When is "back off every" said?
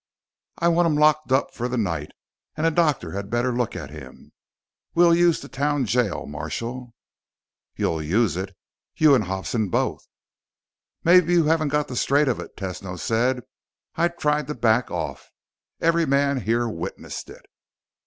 14.55-16.07